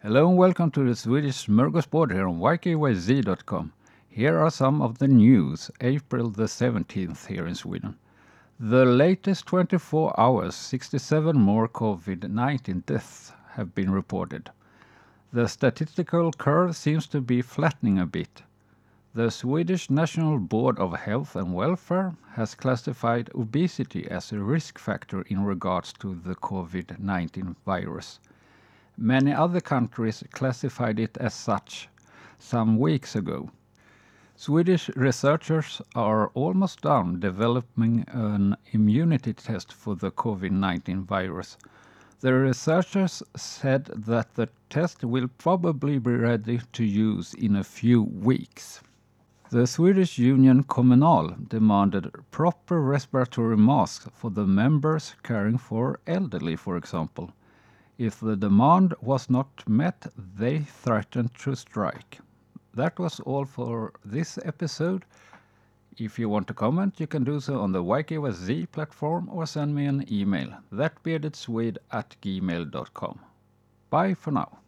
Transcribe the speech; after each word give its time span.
Hello 0.00 0.28
and 0.28 0.38
welcome 0.38 0.70
to 0.70 0.84
the 0.84 0.94
Swedish 0.94 1.48
Smörgåsbord 1.48 2.12
here 2.12 2.28
on 2.28 2.38
ykyz.com. 2.38 3.72
Here 4.08 4.38
are 4.38 4.48
some 4.48 4.80
of 4.80 4.98
the 4.98 5.08
news, 5.08 5.72
April 5.80 6.30
the 6.30 6.44
17th 6.44 7.26
here 7.26 7.48
in 7.48 7.56
Sweden. 7.56 7.96
The 8.60 8.84
latest 8.84 9.46
24 9.46 10.20
hours, 10.20 10.54
67 10.54 11.36
more 11.36 11.66
COVID 11.68 12.30
19 12.30 12.84
deaths 12.86 13.32
have 13.54 13.74
been 13.74 13.90
reported. 13.90 14.50
The 15.32 15.48
statistical 15.48 16.30
curve 16.30 16.76
seems 16.76 17.08
to 17.08 17.20
be 17.20 17.42
flattening 17.42 17.98
a 17.98 18.06
bit. 18.06 18.44
The 19.14 19.32
Swedish 19.32 19.90
National 19.90 20.38
Board 20.38 20.78
of 20.78 20.94
Health 20.94 21.34
and 21.34 21.52
Welfare 21.52 22.14
has 22.34 22.54
classified 22.54 23.30
obesity 23.34 24.08
as 24.08 24.30
a 24.30 24.38
risk 24.38 24.78
factor 24.78 25.22
in 25.22 25.44
regards 25.44 25.92
to 25.94 26.14
the 26.14 26.36
COVID 26.36 27.00
19 27.00 27.56
virus. 27.66 28.20
Many 29.00 29.32
other 29.32 29.60
countries 29.60 30.24
classified 30.32 30.98
it 30.98 31.16
as 31.18 31.32
such 31.32 31.88
some 32.36 32.78
weeks 32.78 33.14
ago. 33.14 33.52
Swedish 34.34 34.90
researchers 34.96 35.80
are 35.94 36.30
almost 36.34 36.80
done 36.80 37.20
developing 37.20 38.04
an 38.08 38.56
immunity 38.72 39.34
test 39.34 39.72
for 39.72 39.94
the 39.94 40.10
COVID 40.10 40.50
19 40.50 41.04
virus. 41.04 41.56
The 42.18 42.34
researchers 42.34 43.22
said 43.36 43.84
that 43.84 44.34
the 44.34 44.48
test 44.68 45.04
will 45.04 45.28
probably 45.28 46.00
be 46.00 46.16
ready 46.16 46.60
to 46.72 46.84
use 46.84 47.34
in 47.34 47.54
a 47.54 47.62
few 47.62 48.02
weeks. 48.02 48.80
The 49.50 49.68
Swedish 49.68 50.18
union 50.18 50.64
Kommunal 50.64 51.48
demanded 51.48 52.10
proper 52.32 52.80
respiratory 52.80 53.56
masks 53.56 54.08
for 54.12 54.32
the 54.32 54.44
members 54.44 55.14
caring 55.22 55.58
for 55.58 56.00
elderly, 56.04 56.56
for 56.56 56.76
example. 56.76 57.32
If 57.98 58.20
the 58.20 58.36
demand 58.36 58.94
was 59.02 59.28
not 59.28 59.68
met, 59.68 60.06
they 60.16 60.60
threatened 60.60 61.34
to 61.40 61.56
strike. 61.56 62.20
That 62.72 62.96
was 62.98 63.18
all 63.18 63.44
for 63.44 63.92
this 64.04 64.38
episode. 64.44 65.04
If 65.96 66.16
you 66.16 66.28
want 66.28 66.46
to 66.46 66.54
comment, 66.54 67.00
you 67.00 67.08
can 67.08 67.24
do 67.24 67.40
so 67.40 67.60
on 67.60 67.72
the 67.72 67.82
YKYZ 67.82 68.70
platform 68.70 69.28
or 69.28 69.46
send 69.46 69.74
me 69.74 69.86
an 69.86 70.04
email, 70.12 70.56
thatbeardedswede 70.72 71.78
at 71.90 72.14
gmail.com. 72.22 73.18
Bye 73.90 74.14
for 74.14 74.30
now. 74.30 74.58